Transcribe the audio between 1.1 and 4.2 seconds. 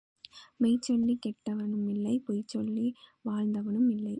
கெட்டவனுமில்லை பொய்சொல்லி வாழ்ந்தவனுமில்லை.